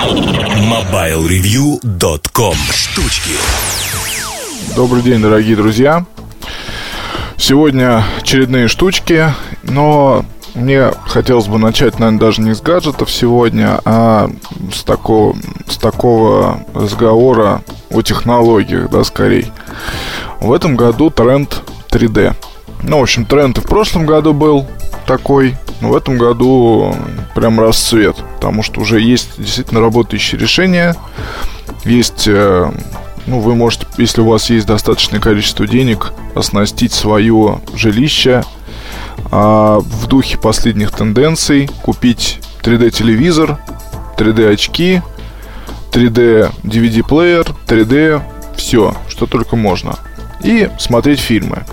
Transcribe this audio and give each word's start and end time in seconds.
MobileReview.com 0.00 2.54
Штучки 2.72 3.32
Добрый 4.74 5.02
день, 5.02 5.20
дорогие 5.20 5.56
друзья. 5.56 6.06
Сегодня 7.36 8.02
очередные 8.18 8.68
штучки, 8.68 9.26
но 9.62 10.24
мне 10.54 10.90
хотелось 11.04 11.48
бы 11.48 11.58
начать, 11.58 11.98
наверное, 11.98 12.18
даже 12.18 12.40
не 12.40 12.54
с 12.54 12.62
гаджетов 12.62 13.10
сегодня, 13.10 13.78
а 13.84 14.30
с 14.72 14.84
такого, 14.84 15.36
с 15.68 15.76
такого 15.76 16.64
разговора 16.72 17.60
о 17.90 18.00
технологиях, 18.00 18.88
да, 18.88 19.04
скорее. 19.04 19.52
В 20.40 20.50
этом 20.54 20.76
году 20.76 21.10
тренд 21.10 21.62
3D. 21.90 22.34
Ну, 22.82 22.98
в 22.98 23.02
общем, 23.02 23.24
тренд 23.24 23.58
и 23.58 23.60
в 23.60 23.64
прошлом 23.64 24.06
году 24.06 24.32
был 24.32 24.66
такой, 25.06 25.56
но 25.80 25.90
в 25.90 25.96
этом 25.96 26.18
году 26.18 26.94
прям 27.34 27.60
расцвет, 27.60 28.16
потому 28.36 28.62
что 28.62 28.80
уже 28.80 29.00
есть 29.00 29.30
действительно 29.38 29.80
работающие 29.80 30.40
решения, 30.40 30.96
есть 31.84 32.24
э, 32.26 32.70
ну, 33.26 33.40
вы 33.40 33.54
можете, 33.54 33.86
если 33.96 34.22
у 34.22 34.28
вас 34.28 34.50
есть 34.50 34.66
достаточное 34.66 35.20
количество 35.20 35.66
денег, 35.66 36.12
оснастить 36.34 36.92
свое 36.92 37.60
жилище 37.74 38.44
а, 39.30 39.80
в 39.80 40.06
духе 40.06 40.38
последних 40.38 40.90
тенденций, 40.90 41.70
купить 41.82 42.40
3D-телевизор, 42.62 43.58
3D-очки, 44.16 45.02
3D-DVD-плеер, 45.92 47.46
3D, 47.66 48.22
все, 48.56 48.94
что 49.08 49.26
только 49.26 49.56
можно. 49.56 49.98
И 50.42 50.70
смотреть 50.78 51.20
фильмы. 51.20 51.64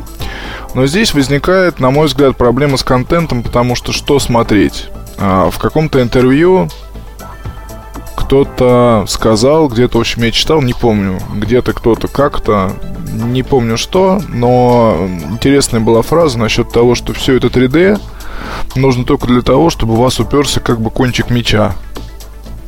Но 0.74 0.86
здесь 0.86 1.14
возникает, 1.14 1.80
на 1.80 1.92
мой 1.92 2.08
взгляд, 2.08 2.38
проблема 2.38 2.78
с 2.78 2.84
контентом, 2.84 3.44
потому 3.44 3.76
что 3.76 3.92
что 3.92 4.20
смотреть? 4.20 4.90
А, 5.18 5.50
в 5.50 5.58
каком-то 5.58 6.02
интервью 6.02 6.70
кто-то 8.16 9.06
сказал, 9.08 9.70
где-то, 9.70 9.98
в 9.98 10.02
общем, 10.02 10.24
я 10.24 10.32
читал, 10.32 10.62
не 10.62 10.74
помню, 10.74 11.20
где-то 11.34 11.74
кто-то 11.74 12.08
как-то, 12.08 12.74
не 13.14 13.42
помню 13.42 13.78
что, 13.78 14.22
но 14.28 15.08
интересная 15.32 15.80
была 15.80 16.02
фраза 16.02 16.38
насчет 16.38 16.72
того, 16.72 16.94
что 16.94 17.14
все 17.14 17.38
это 17.38 17.48
3D 17.48 18.00
нужно 18.76 19.06
только 19.06 19.28
для 19.28 19.42
того, 19.42 19.70
чтобы 19.70 19.94
у 19.94 19.98
вас 19.98 20.20
уперся 20.20 20.60
как 20.60 20.82
бы 20.82 20.90
кончик 20.90 21.30
меча. 21.30 21.74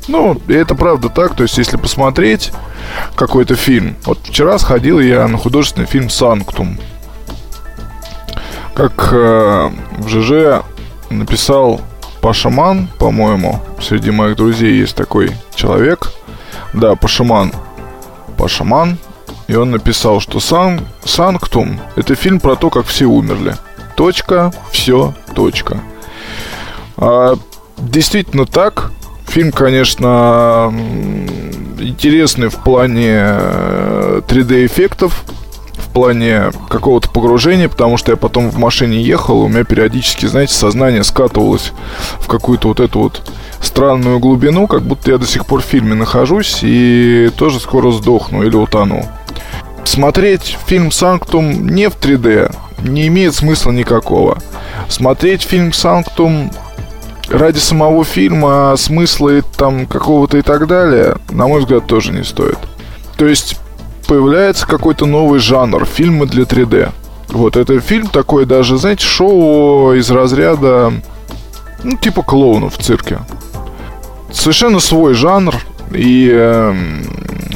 Ну, 0.07 0.41
и 0.47 0.53
это 0.53 0.75
правда 0.75 1.09
так, 1.09 1.35
то 1.35 1.43
есть 1.43 1.57
если 1.57 1.77
посмотреть 1.77 2.51
какой-то 3.15 3.55
фильм. 3.55 3.95
Вот 4.05 4.19
вчера 4.23 4.57
сходил 4.57 4.99
я 4.99 5.27
на 5.27 5.37
художественный 5.37 5.87
фильм 5.87 6.09
«Санктум». 6.09 6.79
Как 8.79 9.09
э, 9.11 9.71
в 9.97 10.07
ЖЖ 10.07 10.63
написал 11.09 11.81
Пашаман, 12.21 12.87
по-моему, 12.97 13.59
среди 13.81 14.09
моих 14.09 14.37
друзей 14.37 14.79
есть 14.79 14.95
такой 14.95 15.33
человек. 15.53 16.13
Да, 16.71 16.95
Пашаман. 16.95 17.51
Пашаман. 18.37 18.97
И 19.49 19.55
он 19.55 19.71
написал, 19.71 20.21
что 20.21 20.39
Сан, 20.39 20.79
Санктум– 21.03 21.77
это 21.97 22.15
фильм 22.15 22.39
про 22.39 22.55
то, 22.55 22.69
как 22.69 22.85
все 22.85 23.03
умерли. 23.03 23.53
Точка, 23.97 24.53
все, 24.71 25.13
точка. 25.35 25.81
А, 26.95 27.35
действительно 27.79 28.45
так. 28.45 28.93
Фильм, 29.27 29.51
конечно, 29.51 30.73
интересный 31.77 32.47
в 32.47 32.55
плане 32.55 33.11
3D-эффектов, 34.25 35.25
э, 35.27 35.48
в 35.89 35.91
плане 35.91 36.51
какого-то 36.69 37.09
погружения, 37.09 37.67
потому 37.67 37.97
что 37.97 38.11
я 38.11 38.15
потом 38.15 38.51
в 38.51 38.57
машине 38.57 39.01
ехал, 39.01 39.41
у 39.41 39.47
меня 39.47 39.63
периодически, 39.63 40.27
знаете, 40.27 40.53
сознание 40.53 41.03
скатывалось 41.03 41.73
в 42.19 42.27
какую-то 42.27 42.67
вот 42.67 42.79
эту 42.79 42.99
вот 42.99 43.23
странную 43.59 44.19
глубину, 44.19 44.67
как 44.67 44.83
будто 44.83 45.11
я 45.11 45.17
до 45.17 45.25
сих 45.25 45.47
пор 45.47 45.61
в 45.61 45.65
фильме 45.65 45.95
нахожусь 45.95 46.59
и 46.61 47.31
тоже 47.35 47.59
скоро 47.59 47.91
сдохну 47.91 48.43
или 48.43 48.55
утону. 48.55 49.05
Смотреть 49.83 50.57
фильм 50.67 50.91
«Санктум» 50.91 51.67
не 51.67 51.89
в 51.89 51.97
3D 51.97 52.55
не 52.83 53.07
имеет 53.07 53.33
смысла 53.33 53.71
никакого. 53.71 54.37
Смотреть 54.87 55.41
фильм 55.41 55.73
«Санктум» 55.73 56.51
ради 57.29 57.57
самого 57.57 58.05
фильма, 58.05 58.75
смысла 58.77 59.41
там 59.57 59.87
какого-то 59.87 60.37
и 60.37 60.43
так 60.43 60.67
далее, 60.67 61.17
на 61.31 61.47
мой 61.47 61.61
взгляд, 61.61 61.87
тоже 61.87 62.11
не 62.11 62.23
стоит. 62.23 62.59
То 63.17 63.25
есть 63.25 63.57
появляется 64.09 64.65
какой-то 64.65 65.05
новый 65.05 65.39
жанр 65.39 65.85
фильмы 65.85 66.25
для 66.25 66.43
3D. 66.43 66.91
Вот 67.27 67.55
это 67.55 67.79
фильм 67.79 68.07
такой 68.07 68.47
даже, 68.47 68.75
знаете, 68.77 69.05
шоу 69.05 69.93
из 69.93 70.09
разряда, 70.09 70.91
ну, 71.83 71.95
типа 71.95 72.23
клоунов 72.23 72.75
в 72.75 72.81
цирке. 72.81 73.19
Совершенно 74.31 74.79
свой 74.79 75.13
жанр. 75.13 75.55
И 75.91 76.27
э, 76.31 76.75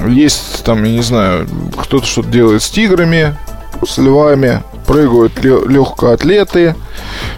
есть 0.08 0.64
там, 0.64 0.84
я 0.84 0.92
не 0.92 1.02
знаю, 1.02 1.48
кто-то 1.76 2.06
что-то 2.06 2.30
делает 2.30 2.62
с 2.62 2.70
тиграми, 2.70 3.36
с 3.84 3.98
львами, 3.98 4.62
прыгают 4.86 5.44
легкоатлеты 5.44 6.76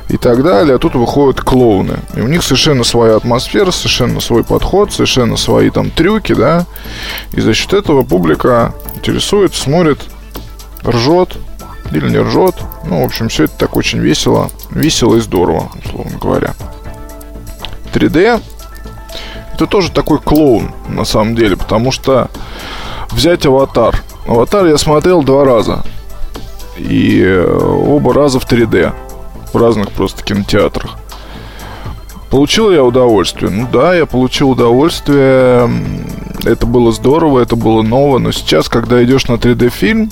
и 0.10 0.18
так 0.18 0.44
далее, 0.44 0.76
а 0.76 0.80
тут 0.80 0.96
выходят 0.96 1.42
клоуны. 1.42 2.00
И 2.16 2.22
у 2.22 2.28
них 2.28 2.44
совершенно 2.44 2.84
своя 2.84 3.16
атмосфера, 3.16 3.72
совершенно 3.72 4.20
свой 4.20 4.44
подход, 4.44 4.92
совершенно 4.92 5.38
свои 5.38 5.70
там 5.70 5.92
трюки, 5.92 6.34
да. 6.34 6.66
И 7.32 7.42
за 7.42 7.54
счет 7.54 7.74
этого 7.74 8.04
публика 8.04 8.74
интересуется, 8.96 9.62
смотрит, 9.62 10.00
ржет 10.86 11.38
или 11.92 12.10
не 12.10 12.20
ржет. 12.20 12.56
Ну, 12.86 13.02
в 13.02 13.06
общем, 13.06 13.30
все 13.30 13.46
это 13.46 13.54
так 13.58 13.76
очень 13.76 14.00
весело, 14.00 14.50
весело 14.72 15.16
и 15.16 15.22
здорово, 15.22 15.72
условно 15.84 16.18
говоря. 16.20 16.54
3D 17.94 18.42
это 19.56 19.68
тоже 19.68 19.90
такой 19.90 20.20
клоун, 20.20 20.72
на 20.90 21.06
самом 21.06 21.34
деле, 21.34 21.56
потому 21.56 21.94
что 21.94 22.30
взять 23.12 23.46
аватар. 23.46 24.04
Аватар 24.28 24.66
я 24.66 24.78
смотрел 24.78 25.24
два 25.24 25.46
раза. 25.46 25.82
И 26.78 27.22
э, 27.24 27.46
оба 27.46 28.14
раза 28.14 28.40
в 28.40 28.48
3D. 28.48 28.94
В 29.54 29.58
разных 29.58 29.92
просто 29.92 30.24
кинотеатрах. 30.24 30.98
Получил 32.30 32.72
я 32.72 32.84
удовольствие? 32.84 33.50
Ну 33.50 33.68
да, 33.72 33.96
я 33.96 34.06
получил 34.06 34.52
удовольствие. 34.52 35.70
Это 36.44 36.66
было 36.66 36.92
здорово, 36.92 37.40
это 37.40 37.56
было 37.56 37.82
ново. 37.82 38.18
Но 38.18 38.32
сейчас, 38.32 38.68
когда 38.68 39.04
идешь 39.04 39.28
на 39.28 39.34
3D 39.34 39.70
фильм, 39.70 40.12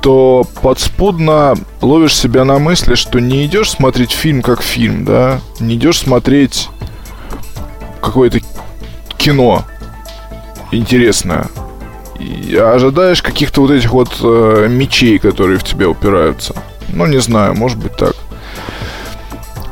то 0.00 0.46
подспудно 0.62 1.54
ловишь 1.80 2.16
себя 2.16 2.44
на 2.44 2.58
мысли, 2.58 2.94
что 2.94 3.20
не 3.20 3.46
идешь 3.46 3.70
смотреть 3.70 4.12
фильм 4.12 4.42
как 4.42 4.62
фильм, 4.62 5.04
да, 5.04 5.40
не 5.60 5.76
идешь 5.76 5.98
смотреть 5.98 6.68
какое-то 8.00 8.40
кино 9.18 9.64
интересное, 10.72 11.48
ожидаешь 12.56 13.22
каких-то 13.22 13.62
вот 13.62 13.70
этих 13.70 13.92
вот 13.92 14.18
э, 14.22 14.66
мечей, 14.68 15.18
которые 15.18 15.58
в 15.58 15.64
тебя 15.64 15.88
упираются. 15.88 16.54
Ну, 16.88 17.06
не 17.06 17.20
знаю, 17.20 17.54
может 17.54 17.78
быть 17.78 17.96
так. 17.96 18.14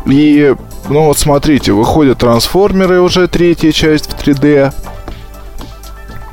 И, 0.07 0.55
ну 0.89 1.05
вот 1.05 1.19
смотрите, 1.19 1.73
выходят 1.73 2.19
трансформеры 2.19 3.01
уже 3.01 3.29
третья 3.29 3.73
часть 3.73 4.11
в 4.11 4.17
3D. 4.17 4.73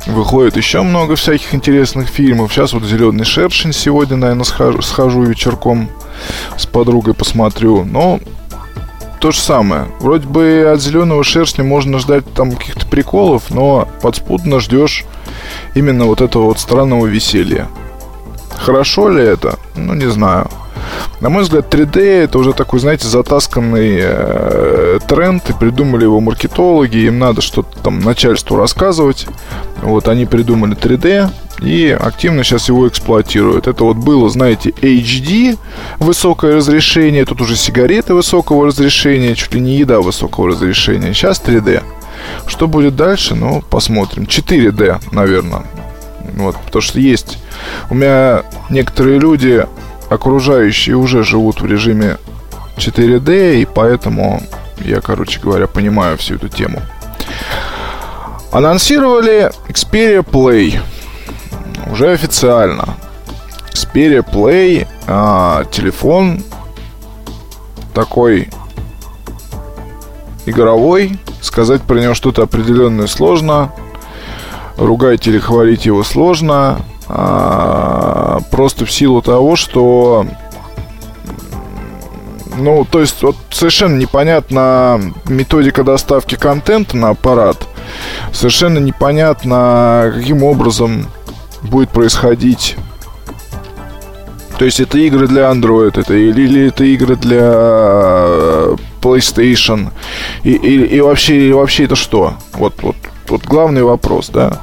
Выходит 0.07 0.55
еще 0.55 0.81
много 0.81 1.15
всяких 1.15 1.53
интересных 1.55 2.07
фильмов. 2.07 2.53
Сейчас 2.53 2.73
вот 2.73 2.83
«Зеленый 2.83 3.25
шершень» 3.25 3.73
сегодня, 3.73 4.17
наверное, 4.17 4.43
схожу, 4.45 4.81
схожу 4.81 5.23
вечерком 5.23 5.89
с 6.57 6.65
подругой 6.67 7.15
посмотрю. 7.15 7.83
Но 7.83 8.19
то 9.19 9.31
же 9.31 9.39
самое. 9.39 9.87
Вроде 9.99 10.27
бы 10.27 10.69
от 10.71 10.79
«Зеленого 10.79 11.23
шершня» 11.23 11.63
можно 11.63 11.97
ждать 11.97 12.31
там 12.33 12.51
каких-то 12.51 12.85
приколов, 12.85 13.49
но 13.49 13.87
подспудно 14.01 14.59
ждешь 14.59 15.05
именно 15.73 16.05
вот 16.05 16.21
этого 16.21 16.45
вот 16.45 16.59
странного 16.59 17.05
веселья. 17.05 17.67
Хорошо 18.57 19.09
ли 19.09 19.23
это? 19.23 19.59
Ну, 19.75 19.93
не 19.93 20.09
знаю. 20.09 20.49
На 21.19 21.29
мой 21.29 21.43
взгляд, 21.43 21.73
3D 21.73 21.99
это 21.99 22.37
уже 22.37 22.53
такой, 22.53 22.79
знаете, 22.79 23.07
затасканный 23.07 23.97
э, 23.99 24.99
тренд, 25.07 25.49
и 25.49 25.53
придумали 25.53 26.03
его 26.03 26.19
маркетологи, 26.19 26.97
им 26.97 27.19
надо 27.19 27.41
что-то 27.41 27.79
там 27.79 27.99
начальству 27.99 28.57
рассказывать. 28.57 29.27
Вот 29.81 30.07
они 30.07 30.25
придумали 30.25 30.75
3D 30.75 31.29
и 31.61 31.97
активно 31.97 32.43
сейчас 32.43 32.67
его 32.67 32.87
эксплуатируют. 32.87 33.67
Это 33.67 33.83
вот 33.85 33.97
было, 33.97 34.29
знаете, 34.29 34.69
HD, 34.69 35.57
высокое 35.99 36.57
разрешение, 36.57 37.25
тут 37.25 37.41
уже 37.41 37.55
сигареты 37.55 38.13
высокого 38.13 38.67
разрешения, 38.67 39.35
чуть 39.35 39.53
ли 39.53 39.61
не 39.61 39.77
еда 39.77 40.01
высокого 40.01 40.49
разрешения. 40.49 41.13
Сейчас 41.13 41.41
3D. 41.41 41.81
Что 42.47 42.67
будет 42.67 42.95
дальше? 42.95 43.35
Ну, 43.35 43.61
посмотрим. 43.61 44.23
4D, 44.23 45.01
наверное. 45.11 45.63
Вот, 46.35 46.55
потому 46.57 46.81
что 46.81 46.99
есть. 46.99 47.37
У 47.89 47.95
меня 47.95 48.43
некоторые 48.69 49.19
люди, 49.19 49.65
окружающие, 50.09 50.95
уже 50.95 51.23
живут 51.23 51.61
в 51.61 51.65
rежиме 51.65 52.17
4D, 52.77 53.61
и 53.61 53.65
поэтому 53.65 54.41
я, 54.79 55.01
короче 55.01 55.39
говоря, 55.39 55.67
понимаю 55.67 56.17
всю 56.17 56.35
эту 56.35 56.49
тему. 56.49 56.81
Анонсировали 58.51 59.51
Xperia 59.67 60.23
Play. 60.23 60.79
Уже 61.91 62.11
официально. 62.11 62.95
Xperia 63.71 64.25
Play 64.25 64.87
а, 65.07 65.65
телефон 65.65 66.43
такой 67.93 68.49
игровой, 70.45 71.17
сказать 71.45 71.81
про 71.81 71.99
него 71.99 72.13
что-то 72.13 72.43
определенное 72.43 73.07
сложно. 73.07 73.71
Ругать 74.77 75.27
или 75.27 75.39
хвалить 75.39 75.85
его 75.85 76.03
сложно. 76.03 76.79
А, 77.07 78.39
просто 78.51 78.85
в 78.85 78.91
силу 78.91 79.21
того, 79.21 79.55
что 79.55 80.25
ну, 82.57 82.85
то 82.89 83.01
есть, 83.01 83.21
вот 83.21 83.35
совершенно 83.51 83.97
непонятна 83.97 85.01
методика 85.25 85.83
доставки 85.83 86.35
контента 86.35 86.95
на 86.95 87.09
аппарат. 87.09 87.67
Совершенно 88.31 88.79
непонятно, 88.79 90.11
каким 90.15 90.43
образом 90.43 91.07
будет 91.61 91.89
происходить. 91.89 92.77
То 94.57 94.65
есть 94.65 94.79
это 94.79 94.97
игры 94.97 95.27
для 95.27 95.51
Android, 95.51 95.99
это 95.99 96.13
или, 96.13 96.43
или 96.43 96.67
это 96.67 96.85
игры 96.85 97.17
для 97.17 98.77
PlayStation, 99.05 99.91
и, 100.43 100.53
и, 100.53 100.97
и 100.97 101.01
вообще, 101.01 101.49
и 101.49 101.53
вообще 101.53 101.85
это 101.85 101.95
что? 101.95 102.33
Вот, 102.53 102.81
вот, 102.81 102.95
вот 103.27 103.43
главный 103.43 103.83
вопрос, 103.83 104.29
да. 104.29 104.61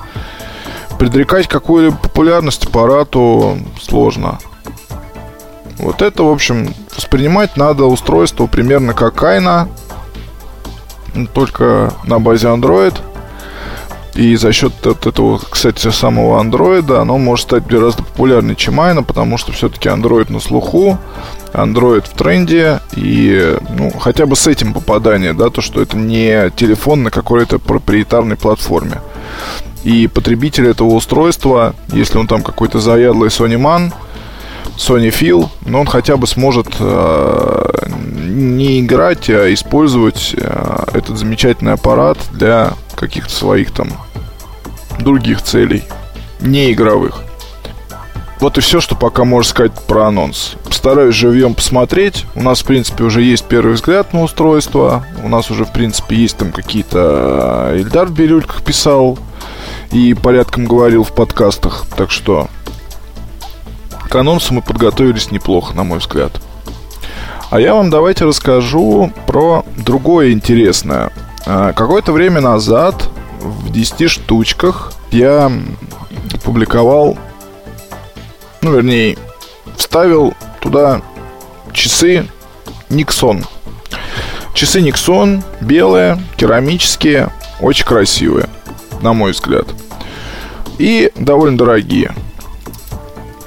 Предрекать 0.98 1.46
какую-либо 1.46 1.96
популярность 1.96 2.64
аппарату 2.64 3.58
сложно. 3.80 4.38
Вот 5.78 6.02
это, 6.02 6.24
в 6.24 6.30
общем, 6.30 6.74
воспринимать 6.94 7.56
надо 7.56 7.84
устройство 7.84 8.46
примерно 8.46 8.94
как 8.94 9.22
Айна, 9.22 9.68
только 11.34 11.92
на 12.04 12.18
базе 12.18 12.48
Android. 12.48 12.94
И 14.14 14.36
за 14.36 14.52
счет 14.52 14.72
вот 14.84 15.06
этого, 15.06 15.38
кстати, 15.38 15.90
самого 15.90 16.42
Android, 16.42 16.94
оно 17.00 17.16
может 17.16 17.44
стать 17.44 17.66
гораздо 17.66 18.02
популярнее, 18.02 18.56
чем 18.56 18.78
Айна, 18.80 19.02
потому 19.02 19.38
что 19.38 19.52
все-таки 19.52 19.88
Android 19.88 20.30
на 20.30 20.38
слуху, 20.38 20.98
Android 21.54 22.04
в 22.04 22.10
тренде, 22.10 22.80
и 22.94 23.56
ну, 23.70 23.90
хотя 23.98 24.26
бы 24.26 24.36
с 24.36 24.46
этим 24.46 24.74
попадание, 24.74 25.32
да, 25.32 25.48
то, 25.48 25.62
что 25.62 25.80
это 25.80 25.96
не 25.96 26.50
телефон 26.56 27.04
на 27.04 27.10
какой-то 27.10 27.58
проприетарной 27.58 28.36
платформе. 28.36 29.00
И 29.82 30.06
потребитель 30.08 30.68
этого 30.68 30.88
устройства, 30.88 31.74
если 31.88 32.18
он 32.18 32.26
там 32.26 32.42
какой-то 32.42 32.80
заядлый 32.80 33.30
Sony 33.30 33.56
Man, 33.56 33.92
Sony 34.76 35.10
Phil, 35.10 35.48
но 35.66 35.80
он 35.80 35.86
хотя 35.86 36.16
бы 36.16 36.26
сможет 36.26 36.68
э, 36.78 37.72
не 38.26 38.80
играть, 38.80 39.28
а 39.30 39.52
использовать 39.52 40.34
э, 40.36 40.84
этот 40.94 41.18
замечательный 41.18 41.74
аппарат 41.74 42.18
для 42.32 42.72
каких-то 42.94 43.32
своих 43.32 43.72
там 43.72 43.88
других 44.98 45.42
целей, 45.42 45.84
не 46.40 46.72
игровых. 46.72 47.22
Вот 48.42 48.58
и 48.58 48.60
все, 48.60 48.80
что 48.80 48.96
пока 48.96 49.24
можно 49.24 49.48
сказать 49.48 49.72
про 49.86 50.08
анонс. 50.08 50.56
Постараюсь 50.64 51.14
живьем 51.14 51.54
посмотреть. 51.54 52.26
У 52.34 52.42
нас, 52.42 52.62
в 52.62 52.64
принципе, 52.64 53.04
уже 53.04 53.22
есть 53.22 53.44
первый 53.44 53.74
взгляд 53.74 54.12
на 54.12 54.22
устройство. 54.24 55.06
У 55.22 55.28
нас 55.28 55.48
уже, 55.52 55.64
в 55.64 55.72
принципе, 55.72 56.16
есть 56.16 56.38
там 56.38 56.50
какие-то... 56.50 57.70
Э, 57.72 57.78
Ильдар 57.78 58.08
в 58.08 58.12
бирюльках 58.12 58.64
писал 58.64 59.16
и 59.92 60.14
порядком 60.14 60.64
говорил 60.64 61.04
в 61.04 61.12
подкастах. 61.12 61.84
Так 61.96 62.10
что 62.10 62.48
к 64.12 64.14
анонсу 64.14 64.52
мы 64.52 64.60
подготовились 64.60 65.30
неплохо, 65.30 65.74
на 65.74 65.84
мой 65.84 65.98
взгляд. 65.98 66.32
А 67.48 67.58
я 67.58 67.74
вам 67.74 67.88
давайте 67.88 68.26
расскажу 68.26 69.10
про 69.26 69.64
другое 69.78 70.32
интересное. 70.32 71.10
А, 71.46 71.72
какое-то 71.72 72.12
время 72.12 72.42
назад 72.42 73.08
в 73.40 73.72
10 73.72 74.10
штучках 74.10 74.92
я 75.12 75.50
публиковал, 76.44 77.16
ну, 78.60 78.74
вернее, 78.74 79.16
вставил 79.78 80.34
туда 80.60 81.00
часы 81.72 82.26
Никсон. 82.90 83.46
Часы 84.52 84.82
Никсон 84.82 85.42
белые, 85.62 86.22
керамические, 86.36 87.30
очень 87.62 87.86
красивые, 87.86 88.50
на 89.00 89.14
мой 89.14 89.32
взгляд. 89.32 89.68
И 90.76 91.10
довольно 91.16 91.56
дорогие. 91.56 92.12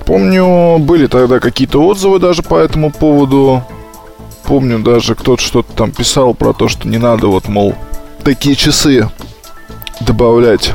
Помню, 0.06 0.78
были 0.80 1.08
тогда 1.08 1.40
какие-то 1.40 1.84
отзывы 1.84 2.20
даже 2.20 2.44
по 2.44 2.56
этому 2.56 2.92
поводу. 2.92 3.64
Помню, 4.44 4.80
даже 4.80 5.16
кто-то 5.16 5.42
что-то 5.42 5.74
там 5.74 5.92
писал 5.92 6.36
про 6.36 6.54
то, 6.54 6.68
что 6.68 6.88
не 6.88 7.00
надо 7.00 7.28
вот, 7.28 7.48
мол, 7.48 7.74
такие 8.24 8.56
часы 8.56 9.10
добавлять 10.02 10.74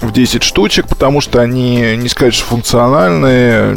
в 0.00 0.12
10 0.12 0.42
штучек, 0.42 0.86
потому 0.86 1.20
что 1.20 1.40
они, 1.40 1.96
не 1.96 2.08
что 2.08 2.30
функциональные. 2.30 3.76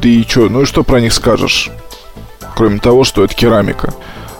Да 0.00 0.08
и 0.08 0.22
что, 0.22 0.48
ну 0.48 0.62
и 0.62 0.66
что 0.66 0.82
про 0.82 1.00
них 1.00 1.12
скажешь? 1.12 1.70
Кроме 2.56 2.80
того, 2.80 3.04
что 3.04 3.22
это 3.22 3.34
керамика. 3.34 3.94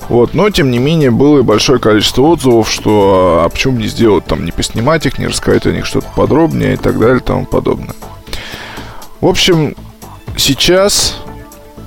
Вот, 0.09 0.35
но 0.35 0.51
тем 0.51 0.71
не 0.71 0.79
менее 0.79 1.11
было 1.11 1.39
и 1.39 1.43
большое 1.43 1.79
количество 1.79 2.23
отзывов, 2.23 2.69
что 2.69 3.43
а 3.45 3.49
почему 3.49 3.79
не 3.79 3.87
сделать 3.87 4.25
там, 4.25 4.45
не 4.45 4.51
поснимать 4.51 5.07
их, 5.07 5.19
не 5.19 5.29
рассказать 5.29 5.67
о 5.67 5.73
них 5.73 5.87
что-то 5.87 6.09
подробнее 6.15 6.75
и 6.75 6.77
так 6.77 6.99
далее 6.99 7.19
и 7.19 7.23
тому 7.23 7.47
подобное. 7.47 7.95
В 9.23 9.29
общем, 9.29 9.77
сейчас 10.37 11.17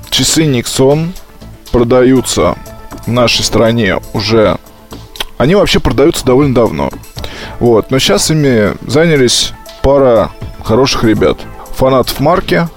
часы 0.08 0.44
Nixon 0.44 1.10
продаются 1.70 2.56
в 3.04 3.08
нашей 3.08 3.44
стране 3.44 3.98
уже... 4.14 4.56
Они 5.36 5.54
вообще 5.54 5.78
продаются 5.78 6.24
довольно 6.24 6.54
давно. 6.54 6.90
Вот, 7.60 7.90
но 7.90 7.98
сейчас 7.98 8.30
ими 8.30 8.72
занялись 8.90 9.52
пара 9.82 10.30
хороших 10.64 11.04
ребят. 11.04 11.36
Фанатов 11.74 12.20
марки, 12.20 12.70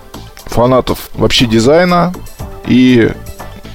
фанатов 0.47 1.09
вообще 1.13 1.45
дизайна. 1.45 2.13
И, 2.67 3.09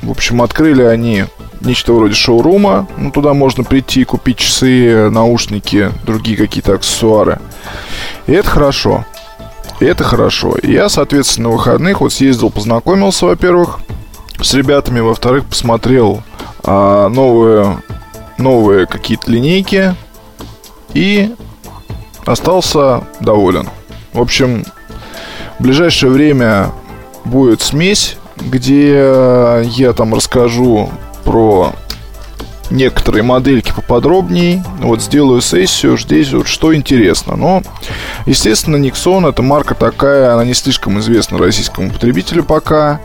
в 0.03 0.11
общем, 0.11 0.43
открыли 0.43 0.83
они 0.83 1.25
нечто 1.63 1.95
вроде 1.95 2.15
шоурума. 2.15 2.87
Ну, 2.99 3.11
туда 3.11 3.33
можно 3.33 3.65
прийти 3.65 4.03
и 4.03 4.05
купить 4.05 4.37
часы, 4.37 5.09
наушники, 5.09 5.91
другие 6.05 6.37
какие-то 6.37 6.75
аксессуары. 6.75 7.39
И 8.27 8.33
это 8.33 8.51
хорошо. 8.51 9.07
И 9.81 9.85
это 9.85 10.05
хорошо. 10.05 10.55
Я, 10.63 10.89
соответственно, 10.89 11.49
на 11.49 11.57
выходных 11.57 12.01
вот 12.01 12.13
съездил, 12.13 12.51
познакомился, 12.51 13.27
во-первых, 13.27 13.81
с 14.41 14.55
ребятами, 14.55 15.01
во-вторых, 15.01 15.47
посмотрел 15.47 16.23
а, 16.63 17.09
новые, 17.09 17.79
новые 18.39 18.87
какие-то 18.87 19.31
линейки 19.31 19.95
и 20.93 21.35
остался 22.25 23.05
доволен. 23.21 23.69
В 24.13 24.21
общем, 24.21 24.65
в 25.59 25.63
ближайшее 25.63 26.11
время 26.11 26.73
будет 27.25 27.61
смесь, 27.63 28.17
где 28.37 29.63
я 29.65 29.93
там 29.93 30.15
расскажу 30.15 30.91
про 31.25 31.73
некоторые 32.71 33.23
модельки 33.23 33.73
поподробнее. 33.75 34.65
Вот 34.81 35.03
сделаю 35.03 35.41
сессию, 35.41 35.99
здесь 35.99 36.33
вот 36.33 36.47
что 36.47 36.75
интересно. 36.75 37.37
Но, 37.37 37.63
естественно, 38.27 38.77
Nixon 38.77 39.29
это 39.29 39.43
марка 39.43 39.75
такая, 39.75 40.35
она 40.35 40.45
не 40.45 40.55
слишком 40.55 40.99
известна 40.99 41.39
российскому 41.39 41.91
потребителю 41.91 42.45
пока. 42.45 43.01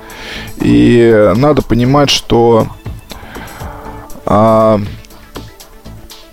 И 0.61 1.33
надо 1.35 1.61
понимать, 1.61 2.09
что... 2.09 2.67
А, 4.25 4.79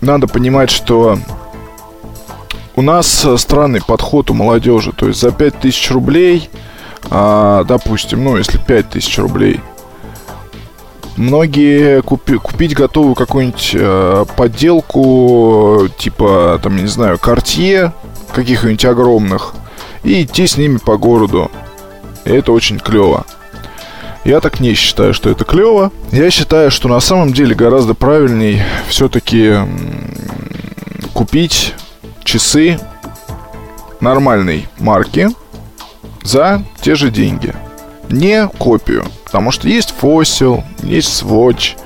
надо 0.01 0.27
понимать, 0.27 0.69
что 0.69 1.17
у 2.75 2.81
нас 2.81 3.25
странный 3.37 3.81
подход 3.81 4.29
у 4.29 4.33
молодежи. 4.33 4.91
То 4.91 5.07
есть 5.07 5.19
за 5.19 5.31
5000 5.31 5.91
рублей, 5.91 6.49
а, 7.09 7.63
допустим, 7.63 8.23
ну, 8.23 8.37
если 8.37 8.59
5000 8.59 9.17
рублей– 9.19 9.59
Многие 11.17 12.03
купи, 12.03 12.37
купить 12.37 12.75
готовы 12.75 13.15
какую-нибудь 13.15 13.71
э, 13.73 14.25
подделку, 14.35 15.87
типа, 15.97 16.59
там, 16.61 16.77
не 16.77 16.85
знаю, 16.85 17.17
картье 17.17 17.91
каких-нибудь 18.33 18.85
огромных, 18.85 19.55
и 20.03 20.21
идти 20.21 20.45
с 20.45 20.57
ними 20.57 20.77
по 20.77 20.97
городу. 20.97 21.49
И 22.23 22.29
это 22.29 22.51
очень 22.51 22.77
клево. 22.77 23.25
Я 24.25 24.41
так 24.41 24.59
не 24.59 24.75
считаю, 24.75 25.15
что 25.15 25.31
это 25.31 25.43
клево. 25.43 25.91
Я 26.11 26.29
считаю, 26.29 26.69
что 26.69 26.87
на 26.87 26.99
самом 26.99 27.33
деле 27.33 27.55
гораздо 27.55 27.95
правильней 27.95 28.61
все-таки 28.87 29.55
купить 31.13 31.73
часы 32.23 32.79
нормальной 34.01 34.67
марки 34.77 35.29
за 36.23 36.63
те 36.81 36.93
же 36.93 37.09
деньги. 37.09 37.55
Не 38.09 38.47
копию. 38.47 39.05
Потому 39.25 39.51
что 39.51 39.67
есть 39.67 39.93
Fossil, 40.01 40.63
есть 40.83 41.21
Swatch, 41.21 41.77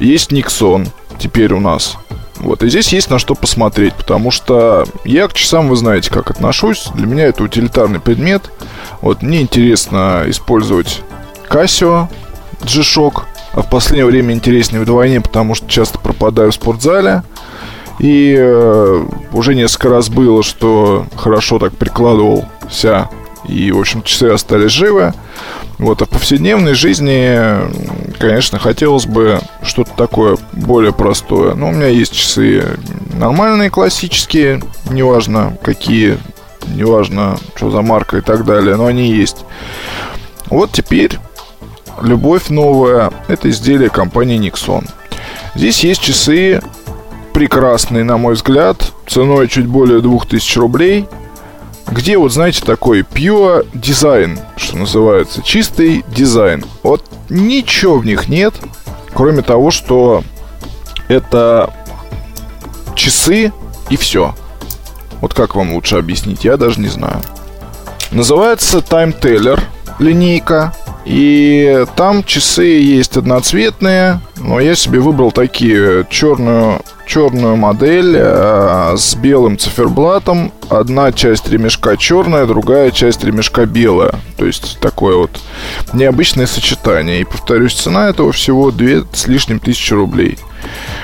есть 0.00 0.32
Nixon 0.32 0.88
теперь 1.18 1.52
у 1.52 1.60
нас. 1.60 1.96
Вот, 2.36 2.62
и 2.62 2.68
здесь 2.68 2.92
есть 2.92 3.10
на 3.10 3.18
что 3.18 3.34
посмотреть, 3.34 3.94
потому 3.94 4.30
что 4.30 4.84
я 5.04 5.28
к 5.28 5.32
часам, 5.32 5.68
вы 5.68 5.76
знаете, 5.76 6.10
как 6.10 6.30
отношусь. 6.30 6.88
Для 6.94 7.06
меня 7.06 7.24
это 7.26 7.42
утилитарный 7.42 8.00
предмет. 8.00 8.50
Вот, 9.00 9.22
мне 9.22 9.40
интересно 9.40 10.24
использовать 10.26 11.00
Casio 11.48 12.08
G-Shock, 12.62 13.22
а 13.52 13.62
в 13.62 13.70
последнее 13.70 14.04
время 14.04 14.34
интереснее 14.34 14.82
вдвойне, 14.82 15.20
потому 15.20 15.54
что 15.54 15.68
часто 15.68 15.98
пропадаю 15.98 16.50
в 16.50 16.54
спортзале. 16.54 17.22
И 18.00 18.34
э, 18.36 19.04
уже 19.32 19.54
несколько 19.54 19.88
раз 19.88 20.08
было, 20.08 20.42
что 20.42 21.06
хорошо 21.16 21.58
так 21.58 21.74
прикладывался, 21.76 23.08
и, 23.48 23.70
в 23.70 23.78
общем, 23.78 24.02
часы 24.02 24.24
остались 24.24 24.72
живы. 24.72 25.14
Вот, 25.78 26.02
а 26.02 26.06
в 26.06 26.08
повседневной 26.08 26.74
жизни, 26.74 27.38
конечно, 28.18 28.58
хотелось 28.58 29.06
бы 29.06 29.40
что-то 29.62 29.90
такое 29.96 30.36
более 30.52 30.92
простое. 30.92 31.54
Но 31.54 31.68
у 31.68 31.72
меня 31.72 31.88
есть 31.88 32.12
часы 32.12 32.78
нормальные, 33.14 33.70
классические, 33.70 34.62
неважно 34.90 35.56
какие, 35.62 36.18
неважно, 36.68 37.38
что 37.56 37.70
за 37.70 37.82
марка 37.82 38.18
и 38.18 38.20
так 38.20 38.44
далее, 38.44 38.76
но 38.76 38.86
они 38.86 39.12
есть. 39.12 39.38
Вот 40.46 40.70
теперь 40.72 41.18
любовь 42.00 42.48
новая– 42.50 43.10
это 43.28 43.50
изделие 43.50 43.90
компании 43.90 44.38
Nixon. 44.38 44.88
Здесь 45.54 45.82
есть 45.82 46.02
часы 46.02 46.62
прекрасные, 47.32 48.04
на 48.04 48.16
мой 48.16 48.34
взгляд, 48.34 48.92
ценой 49.08 49.48
чуть 49.48 49.66
более 49.66 50.00
2000 50.00 50.58
рублей– 50.58 51.06
где 51.88 52.16
вот, 52.16 52.32
знаете, 52.32 52.64
такой 52.64 53.00
pure 53.00 53.66
дизайн, 53.74 54.38
что 54.56 54.76
называется, 54.76 55.42
чистый 55.42 56.04
дизайн. 56.08 56.64
Вот 56.82 57.04
ничего 57.28 57.98
в 57.98 58.06
них 58.06 58.28
нет, 58.28 58.54
кроме 59.12 59.42
того, 59.42 59.70
что 59.70 60.22
это 61.08 61.72
часы 62.94 63.52
и 63.90 63.96
все. 63.96 64.34
Вот 65.20 65.34
как 65.34 65.54
вам 65.54 65.72
лучше 65.74 65.96
объяснить, 65.96 66.44
я 66.44 66.56
даже 66.56 66.80
не 66.80 66.88
знаю. 66.88 67.20
Называется 68.10 68.78
Time 68.78 69.18
Teller 69.18 69.60
линейка. 69.98 70.74
И 71.04 71.84
там 71.96 72.24
часы 72.24 72.64
есть 72.64 73.16
одноцветные, 73.16 74.20
но 74.36 74.58
я 74.58 74.74
себе 74.74 75.00
выбрал 75.00 75.32
такие 75.32 76.06
черную 76.08 76.80
черную 77.06 77.56
модель 77.56 78.14
э, 78.16 78.94
с 78.96 79.14
белым 79.14 79.58
циферблатом. 79.58 80.52
Одна 80.70 81.12
часть 81.12 81.48
ремешка 81.50 81.96
черная, 81.96 82.46
другая 82.46 82.90
часть 82.90 83.22
ремешка 83.24 83.66
белая. 83.66 84.14
То 84.38 84.46
есть 84.46 84.78
такое 84.80 85.16
вот 85.16 85.30
необычное 85.92 86.46
сочетание. 86.46 87.20
И 87.20 87.24
повторюсь, 87.24 87.74
цена 87.74 88.08
этого 88.08 88.32
всего 88.32 88.70
2 88.70 89.06
с 89.12 89.26
лишним 89.26 89.60
тысячи 89.60 89.92
рублей. 89.92 90.38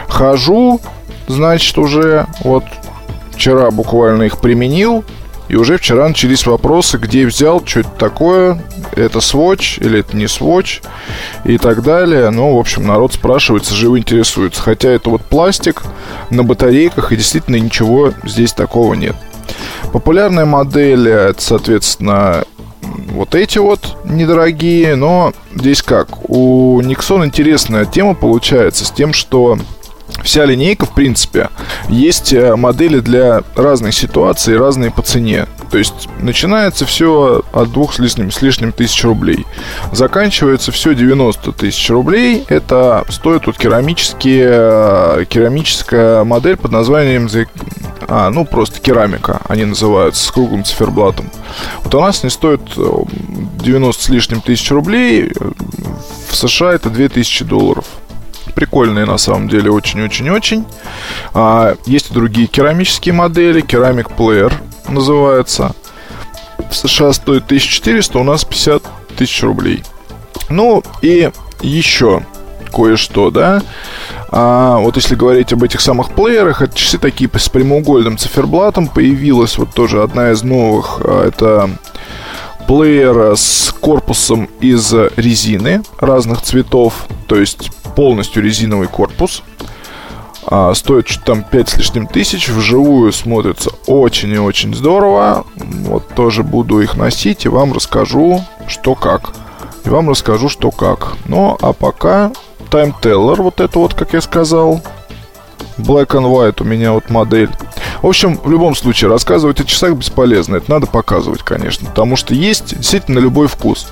Хожу, 0.09 0.81
значит, 1.29 1.77
уже 1.79 2.27
вот 2.43 2.65
вчера 3.33 3.71
буквально 3.71 4.25
их 4.25 4.39
применил. 4.39 5.05
И 5.51 5.57
уже 5.57 5.79
вчера 5.79 6.07
начались 6.07 6.47
вопросы, 6.47 6.97
где 6.97 7.27
взял, 7.27 7.61
что 7.67 7.81
это 7.81 7.91
такое, 7.99 8.63
это 8.93 9.19
Swatch 9.19 9.85
или 9.85 9.99
это 9.99 10.17
не 10.17 10.27
Swatch 10.27 10.81
и 11.45 11.59
так 11.59 11.83
далее. 11.83 12.31
Ну, 12.31 12.55
в 12.55 12.59
общем, 12.61 12.87
народ 12.87 13.15
спрашивается, 13.15 13.75
живо 13.75 13.99
интересуется. 13.99 14.63
Хотя 14.63 14.91
это 14.91 15.11
вот 15.11 15.23
пластик 15.23 15.83
на 16.31 16.45
батарейках, 16.45 17.11
и 17.11 17.17
действительно 17.17 17.57
ничего 17.57 18.13
здесь 18.23 18.53
такого 18.53 18.95
нет. 18.95 19.17
Популярная 19.93 20.45
модель, 20.45 21.09
это, 21.09 21.43
соответственно, 21.43 22.45
вот 23.09 23.35
эти 23.35 23.59
вот 23.59 23.97
недорогие, 24.05 24.95
но 24.95 25.33
здесь 25.53 25.83
как? 25.83 26.31
У 26.31 26.81
Nixon 26.81 27.27
интересная 27.27 27.87
тема 27.87 28.15
получается 28.15 28.85
с 28.85 28.93
тем, 28.93 29.13
что 29.13 29.59
вся 30.23 30.45
линейка, 30.45 30.87
в 30.87 30.95
принципе, 30.95 31.49
есть 31.89 32.33
э, 32.33 32.57
модели 32.57 33.01
для 33.01 33.43
разных 33.55 33.95
ситуаций, 33.95 34.57
разные 34.57 34.91
по 34.91 35.03
цене. 35.03 35.47
То 35.71 35.79
есть 35.79 36.09
начинается 36.21 36.85
все 36.85 37.43
от 37.53 37.73
двух 37.73 37.95
с 37.95 37.99
лишним, 37.99 38.31
с 38.31 38.43
лишним 38.43 38.73
тысяч 38.73 39.05
рублей. 39.05 39.47
Заканчивается 39.93 40.73
все 40.73 40.95
90 40.95 41.53
тысяч 41.53 41.89
рублей. 41.91 42.45
Это 42.49 43.05
стоит 43.09 43.47
вот 43.47 43.57
керамические, 43.57 44.49
э, 44.51 45.25
керамическая 45.29 46.25
модель 46.25 46.57
под 46.57 46.73
названием 46.73 47.29
а, 48.09 48.31
ну, 48.31 48.45
просто 48.45 48.81
керамика, 48.81 49.41
они 49.49 49.65
называются, 49.65 50.27
с 50.27 50.31
круглым 50.33 50.65
циферблатом. 50.65 51.31
Вот 51.85 51.95
у 51.95 52.01
нас 52.01 52.25
не 52.25 52.31
стоит 52.31 52.61
90 52.75 54.01
э, 54.01 54.05
с 54.05 54.09
лишним 54.09 54.41
тысяч 54.41 54.69
рублей, 54.73 55.33
в 56.29 56.35
США 56.35 56.73
это 56.73 56.91
2000 56.91 57.45
долларов 57.45 57.85
прикольные 58.61 59.07
на 59.07 59.17
самом 59.17 59.49
деле, 59.49 59.71
очень-очень-очень. 59.71 60.67
А, 61.33 61.77
есть 61.87 62.11
и 62.11 62.15
другие 62.15 62.47
керамические 62.47 63.15
модели, 63.15 63.63
керамик 63.63 64.11
Player 64.11 64.53
называется. 64.87 65.75
В 66.71 66.77
США 66.77 67.15
стоит 67.15 67.45
1400, 67.45 68.19
у 68.19 68.23
нас 68.23 68.45
50 68.45 68.83
тысяч 69.17 69.43
рублей. 69.43 69.83
Ну 70.51 70.83
и 71.01 71.31
еще 71.63 72.23
кое-что, 72.71 73.31
да. 73.31 73.63
А, 74.29 74.77
вот 74.77 74.97
если 74.97 75.15
говорить 75.15 75.55
об 75.55 75.65
этих 75.65 75.81
самых 75.81 76.11
плеерах, 76.11 76.61
это 76.61 76.77
часы 76.77 76.99
такие 76.99 77.31
с 77.33 77.49
прямоугольным 77.49 78.19
циферблатом. 78.19 78.89
Появилась 78.89 79.57
вот 79.57 79.73
тоже 79.73 80.03
одна 80.03 80.33
из 80.33 80.43
новых. 80.43 81.01
А, 81.03 81.27
это 81.27 81.71
плеер 82.71 83.37
с 83.37 83.75
корпусом 83.81 84.49
из 84.61 84.95
резины 85.17 85.83
разных 85.99 86.41
цветов. 86.43 87.09
То 87.27 87.35
есть 87.35 87.69
полностью 87.97 88.45
резиновый 88.45 88.87
корпус. 88.87 89.43
А, 90.47 90.73
стоит 90.75 91.09
что-то 91.09 91.27
там 91.27 91.43
5 91.43 91.69
с 91.69 91.77
лишним 91.79 92.07
тысяч. 92.07 92.49
Вживую 92.49 93.13
смотрится 93.13 93.73
очень 93.89 94.31
и 94.31 94.39
очень 94.39 94.73
здорово. 94.73 95.45
Вот 95.57 96.07
тоже 96.15 96.45
буду 96.45 96.81
их 96.81 96.97
носить 96.97 97.45
и 97.45 97.49
вам 97.49 97.73
расскажу, 97.73 98.45
что 98.69 98.95
как. 98.95 99.33
И 99.85 99.89
вам 99.89 100.09
расскажу, 100.09 100.49
что 100.49 100.71
как. 100.71 101.15
Ну, 101.25 101.59
а 101.61 101.73
пока 101.73 102.31
Time 102.71 102.95
Teller, 103.03 103.43
вот 103.43 103.59
это 103.59 103.81
вот, 103.81 103.95
как 103.95 104.13
я 104.13 104.21
сказал. 104.21 104.81
Black 105.77 106.11
and 106.11 106.31
White 106.31 106.63
у 106.63 106.65
меня 106.65 106.93
вот 106.93 107.11
модель. 107.11 107.51
В 108.03 108.07
общем, 108.07 108.39
в 108.43 108.51
любом 108.51 108.75
случае, 108.75 109.11
рассказывать 109.11 109.61
о 109.61 109.65
часах 109.65 109.95
бесполезно. 109.95 110.57
Это 110.57 110.71
надо 110.71 110.87
показывать, 110.87 111.43
конечно. 111.43 111.89
Потому 111.89 112.17
что 112.17 112.35
есть 112.35 112.77
действительно 112.77 113.19
любой 113.19 113.47
вкус. 113.47 113.89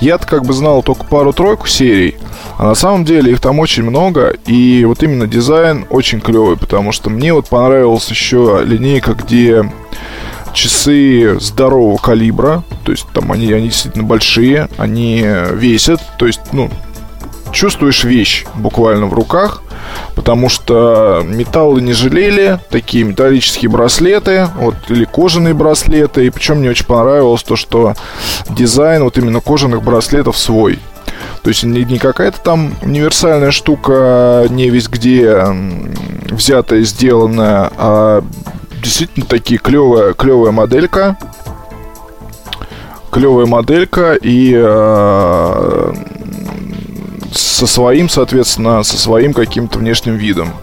Я-то 0.00 0.26
как 0.26 0.44
бы 0.44 0.52
знал 0.52 0.82
только 0.82 1.04
пару-тройку 1.04 1.66
серий. 1.66 2.16
А 2.58 2.66
на 2.66 2.74
самом 2.74 3.04
деле 3.04 3.32
их 3.32 3.40
там 3.40 3.58
очень 3.58 3.82
много. 3.82 4.36
И 4.46 4.84
вот 4.84 5.02
именно 5.02 5.26
дизайн 5.26 5.86
очень 5.90 6.20
клевый. 6.20 6.56
Потому 6.56 6.92
что 6.92 7.10
мне 7.10 7.34
вот 7.34 7.48
понравилась 7.48 8.08
еще 8.08 8.62
линейка, 8.64 9.14
где 9.14 9.70
часы 10.54 11.38
здорового 11.38 11.98
калибра. 11.98 12.62
То 12.84 12.92
есть 12.92 13.06
там 13.12 13.30
они, 13.30 13.52
они 13.52 13.68
действительно 13.68 14.04
большие. 14.04 14.68
Они 14.78 15.26
весят. 15.52 16.00
То 16.18 16.26
есть, 16.26 16.40
ну, 16.52 16.70
чувствуешь 17.52 18.04
вещь 18.04 18.46
буквально 18.54 19.06
в 19.06 19.12
руках, 19.12 19.62
потому 20.14 20.48
что 20.48 21.22
металлы 21.24 21.80
не 21.80 21.92
жалели, 21.92 22.58
такие 22.70 23.04
металлические 23.04 23.70
браслеты, 23.70 24.48
вот, 24.56 24.74
или 24.88 25.04
кожаные 25.04 25.54
браслеты, 25.54 26.26
и 26.26 26.30
причем 26.30 26.58
мне 26.58 26.70
очень 26.70 26.86
понравилось 26.86 27.42
то, 27.42 27.56
что 27.56 27.94
дизайн 28.48 29.04
вот 29.04 29.18
именно 29.18 29.40
кожаных 29.40 29.82
браслетов 29.82 30.36
свой. 30.36 30.78
То 31.42 31.48
есть 31.48 31.62
не, 31.62 31.84
не 31.84 31.98
какая-то 31.98 32.40
там 32.40 32.74
универсальная 32.82 33.50
штука, 33.50 34.46
не 34.50 34.68
весь 34.68 34.88
где 34.88 35.46
взятая, 36.30 36.82
сделанная, 36.82 37.70
а 37.76 38.22
действительно 38.82 39.26
такие 39.26 39.58
клевая, 39.58 40.12
клевая 40.14 40.52
моделька. 40.52 41.16
Клевая 43.10 43.46
моделька 43.46 44.14
и 44.14 44.52
э, 44.54 45.92
со 47.60 47.66
своим, 47.66 48.08
соответственно, 48.08 48.82
со 48.82 48.96
своим 48.96 49.34
каким-то 49.34 49.80
внешним 49.80 50.16
видом. 50.16 50.54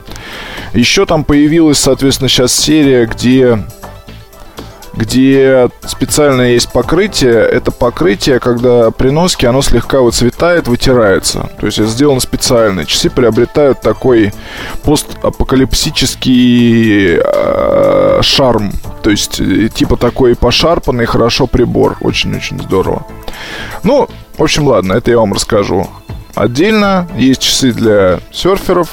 Еще 0.73 1.05
там 1.05 1.23
появилась, 1.23 1.77
соответственно, 1.77 2.27
сейчас 2.27 2.55
серия, 2.55 3.05
где 3.05 3.59
где 4.95 5.69
специальное 5.85 6.53
есть 6.53 6.71
покрытие. 6.71 7.35
Это 7.35 7.71
покрытие, 7.71 8.39
когда 8.39 8.89
при 8.89 9.11
носке 9.11 9.47
оно 9.47 9.61
слегка 9.61 10.01
выцветает, 10.01 10.67
вытирается. 10.67 11.51
То 11.59 11.67
есть 11.67 11.77
это 11.77 11.89
сделано 11.89 12.19
специально. 12.19 12.83
Часы 12.83 13.11
приобретают 13.11 13.81
такой 13.81 14.33
постапокалипсический 14.83 17.19
э, 17.23 18.21
шарм. 18.23 18.71
То 19.03 19.11
есть 19.11 19.39
э, 19.39 19.69
типа 19.69 19.97
такой 19.97 20.35
пошарпанный 20.35 21.05
хорошо 21.05 21.45
прибор. 21.45 21.97
Очень-очень 22.01 22.59
здорово. 22.59 23.05
Ну, 23.83 24.09
в 24.35 24.41
общем, 24.41 24.67
ладно, 24.67 24.93
это 24.93 25.11
я 25.11 25.19
вам 25.19 25.33
расскажу 25.33 25.87
отдельно. 26.38 27.08
Есть 27.15 27.41
часы 27.41 27.72
для 27.72 28.20
серферов. 28.32 28.89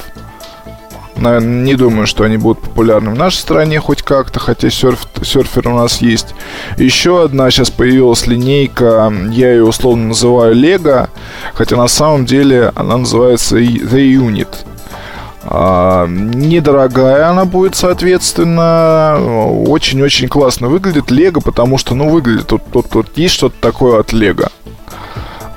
Наверное, 1.17 1.63
не 1.63 1.75
думаю, 1.75 2.07
что 2.07 2.25
они 2.25 2.37
будут 2.37 2.61
популярны 2.61 3.13
в 3.13 3.19
нашей 3.19 3.37
стране 3.37 3.79
хоть 3.79 4.03
как-то, 4.03 4.41
хотя 4.41 4.69
серф, 4.69 5.07
серфер 5.23 5.69
у 5.69 5.77
нас 5.77 6.01
есть. 6.01 6.35
Еще 6.77 7.23
одна 7.23 7.51
сейчас 7.51 7.71
появилась 7.71 8.27
линейка, 8.27 9.13
я 9.31 9.53
ее 9.53 9.65
условно 9.65 10.09
называю 10.09 10.57
Lego, 10.57 11.09
хотя 11.55 11.77
на 11.77 11.87
самом 11.87 12.27
деле 12.27 12.73
она 12.75 12.97
называется 12.97 13.59
The 13.59 14.13
Unit. 14.13 14.49
А, 15.47 16.07
недорогая 16.09 17.29
она 17.29 17.45
будет, 17.45 17.77
соответственно. 17.77 19.19
Очень-очень 19.69 20.27
классно 20.27 20.69
выглядит 20.69 21.11
Лего, 21.11 21.41
потому 21.41 21.79
что, 21.79 21.95
ну, 21.95 22.09
выглядит 22.09 22.49
тут, 22.49 22.63
тут, 22.73 22.89
тут 22.89 23.17
есть 23.17 23.35
что-то 23.35 23.55
такое 23.61 24.01
от 24.01 24.13
Лего 24.13 24.51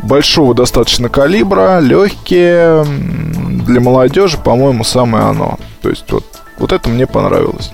большого 0.04 0.54
достаточно 0.54 1.10
калибра, 1.10 1.80
легкие, 1.80 2.86
для 3.66 3.82
молодежи, 3.82 4.38
по-моему, 4.38 4.84
самое 4.84 5.26
оно. 5.26 5.58
То 5.82 5.90
есть 5.90 6.12
вот 6.12 6.24
Вот 6.60 6.72
это 6.72 6.90
мне 6.90 7.06
понравилось. 7.06 7.72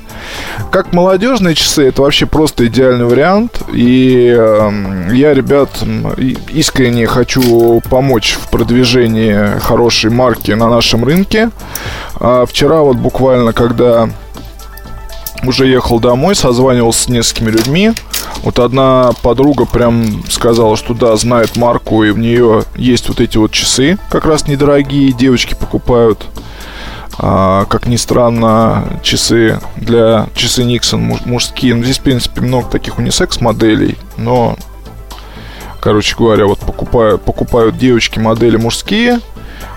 Как 0.71 0.93
молодежные 0.93 1.55
часы, 1.55 1.87
это 1.87 2.01
вообще 2.01 2.25
просто 2.25 2.65
идеальный 2.67 3.05
вариант. 3.05 3.61
И 3.73 4.33
э, 4.37 4.71
я, 5.13 5.33
ребят, 5.33 5.69
искренне 6.49 7.07
хочу 7.07 7.81
помочь 7.89 8.37
в 8.39 8.49
продвижении 8.49 9.59
хорошей 9.59 10.11
марки 10.11 10.51
на 10.51 10.69
нашем 10.69 11.05
рынке. 11.05 11.49
А 12.15 12.45
вчера 12.45 12.81
вот 12.81 12.97
буквально, 12.97 13.53
когда 13.53 14.09
уже 15.45 15.67
ехал 15.67 15.99
домой, 15.99 16.35
созванивался 16.35 17.03
с 17.03 17.07
несколькими 17.09 17.51
людьми. 17.51 17.91
Вот 18.43 18.59
одна 18.59 19.11
подруга 19.21 19.65
прям 19.65 20.23
сказала, 20.29 20.75
что 20.75 20.93
да, 20.93 21.15
знает 21.15 21.55
марку, 21.55 22.03
и 22.03 22.11
в 22.11 22.19
нее 22.19 22.63
есть 22.75 23.07
вот 23.07 23.21
эти 23.21 23.37
вот 23.37 23.51
часы, 23.51 23.97
как 24.09 24.25
раз 24.25 24.47
недорогие, 24.47 25.11
девочки 25.13 25.53
покупают. 25.53 26.25
А, 27.19 27.65
как 27.65 27.85
ни 27.85 27.95
странно, 27.95 28.99
часы 29.03 29.59
для 29.75 30.27
часы 30.33 30.63
Никсон 30.63 31.19
мужские. 31.25 31.75
Ну, 31.75 31.83
здесь, 31.83 31.99
в 31.99 32.01
принципе, 32.01 32.41
много 32.41 32.69
таких 32.69 32.97
унисекс 32.97 33.39
моделей, 33.39 33.97
но, 34.17 34.57
короче 35.79 36.15
говоря, 36.17 36.45
вот 36.47 36.59
покупают, 36.59 37.21
покупают 37.21 37.77
девочки 37.77 38.17
модели 38.17 38.57
мужские 38.57 39.19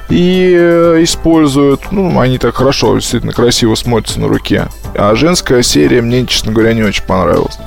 и 0.09 0.55
э, 0.59 1.03
используют, 1.03 1.93
ну, 1.93 2.19
они 2.19 2.39
так 2.39 2.55
хорошо, 2.55 2.95
действительно 2.95 3.33
красиво 3.33 3.75
смотрятся 3.75 4.21
на 4.21 4.29
руке. 4.29 4.69
А 4.97 5.15
женская 5.15 5.63
серия 5.63 6.01
мне, 6.03 6.27
честно 6.27 6.53
говоря, 6.53 6.73
не 6.75 6.83
очень 6.83 7.05
понравилась. 7.05 7.59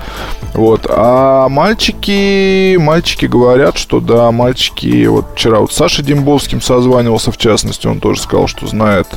Вот. 0.53 0.87
А 0.89 1.47
мальчики, 1.47 2.75
мальчики 2.77 3.25
говорят, 3.25 3.77
что 3.77 3.99
да, 3.99 4.31
мальчики, 4.31 5.05
вот 5.05 5.27
вчера 5.35 5.59
вот 5.59 5.71
Саша 5.71 6.01
Дембовским 6.01 6.61
созванивался, 6.61 7.31
в 7.31 7.37
частности, 7.37 7.87
он 7.87 7.99
тоже 7.99 8.21
сказал, 8.21 8.47
что 8.47 8.67
знает, 8.67 9.07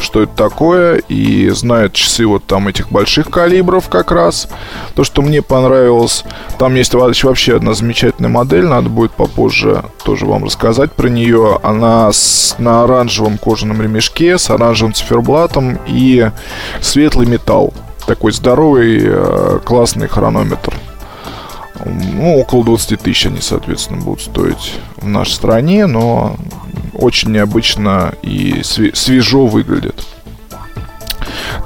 что 0.00 0.22
это 0.22 0.34
такое, 0.34 0.96
и 0.96 1.48
знает 1.50 1.92
часы 1.92 2.26
вот 2.26 2.44
там 2.46 2.68
этих 2.68 2.90
больших 2.90 3.30
калибров 3.30 3.88
как 3.88 4.10
раз. 4.10 4.48
То, 4.94 5.04
что 5.04 5.22
мне 5.22 5.40
понравилось, 5.40 6.24
там 6.58 6.74
есть 6.74 6.94
вообще 6.94 7.56
одна 7.56 7.74
замечательная 7.74 8.30
модель, 8.30 8.66
надо 8.66 8.88
будет 8.88 9.12
попозже 9.12 9.84
тоже 10.04 10.26
вам 10.26 10.44
рассказать 10.44 10.92
про 10.92 11.08
нее. 11.08 11.60
Она 11.62 12.12
с, 12.12 12.56
на 12.58 12.82
оранжевом 12.82 13.38
кожаном 13.38 13.80
ремешке, 13.80 14.36
с 14.36 14.50
оранжевым 14.50 14.94
циферблатом 14.94 15.78
и 15.86 16.30
светлый 16.80 17.26
металл 17.26 17.51
такой 18.06 18.32
здоровый, 18.32 19.00
э, 19.02 19.58
классный 19.64 20.08
хронометр. 20.08 20.74
Ну, 21.84 22.38
около 22.38 22.64
20 22.64 23.00
тысяч 23.00 23.26
они, 23.26 23.40
соответственно, 23.40 24.00
будут 24.02 24.22
стоить 24.22 24.74
в 24.96 25.08
нашей 25.08 25.32
стране, 25.32 25.86
но 25.86 26.36
очень 26.94 27.32
необычно 27.32 28.14
и 28.22 28.62
свежо 28.62 29.46
выглядит. 29.46 29.96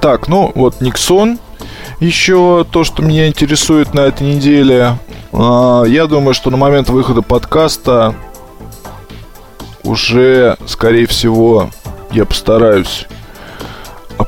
Так, 0.01 0.29
ну 0.29 0.53
вот 0.55 0.81
Никсон. 0.81 1.39
Еще 2.01 2.67
то, 2.71 2.85
что 2.85 3.03
меня 3.03 3.27
интересует 3.27 3.95
на 3.95 4.01
этой 4.01 4.35
неделе. 4.35 4.99
А, 5.33 5.85
я 5.85 6.07
думаю, 6.07 6.35
что 6.35 6.51
на 6.51 6.59
момент 6.59 6.91
выхода 6.91 7.23
подкаста 7.23 8.15
уже, 9.83 10.59
скорее 10.67 11.07
всего, 11.07 11.71
я 12.11 12.27
постараюсь 12.27 13.07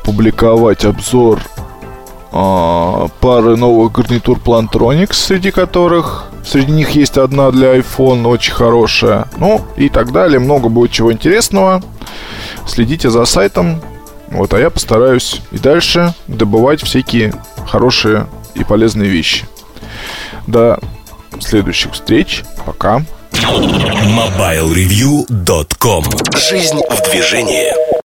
опубликовать 0.09 0.87
обзор 0.87 1.43
а, 2.33 3.09
пары 3.21 3.57
новых 3.57 3.93
гарнитур 3.93 4.38
Plantronics, 4.38 5.12
среди 5.12 5.50
которых 5.50 6.31
среди 6.45 6.73
них 6.73 6.93
есть 6.93 7.19
одна 7.19 7.50
для 7.50 7.77
iPhone, 7.77 8.27
очень 8.27 8.55
хорошая. 8.55 9.27
Ну 9.37 9.61
и 9.77 9.91
так 9.91 10.12
далее. 10.12 10.38
Много 10.38 10.71
будет 10.71 10.93
чего 10.93 11.12
интересного. 11.12 11.83
Следите 12.67 13.11
за 13.11 13.27
сайтом. 13.27 13.83
Вот, 14.29 14.55
а 14.55 14.59
я 14.59 14.71
постараюсь 14.71 15.43
и 15.53 15.59
дальше 15.59 16.15
добывать 16.27 16.83
всякие 16.83 17.35
хорошие 17.67 18.27
и 18.55 18.65
полезные 18.65 19.11
вещи. 19.11 19.45
До 20.47 20.81
следующих 21.38 21.93
встреч. 21.93 22.45
Пока. 22.65 23.03
MobileReview.com 23.33 26.05
Жизнь 26.35 26.81
в 26.91 27.03
движении. 27.11 27.98